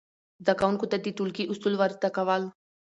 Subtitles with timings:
[0.43, 2.43] زده کوونکو ته د ټولګي اصول ور زده کول،